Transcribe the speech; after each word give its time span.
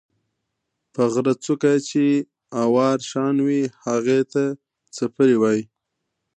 د 0.93 0.95
غرۀ 1.13 1.33
څُوكه 1.43 1.73
چې 1.89 2.03
اواره 2.63 3.05
شان 3.09 3.35
وي 3.47 3.61
هغې 3.85 4.19
ته 4.31 4.43
څپرے 4.95 5.35
وائي۔ 5.41 5.63